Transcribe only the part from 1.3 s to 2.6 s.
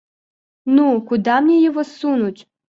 мне его сунуть?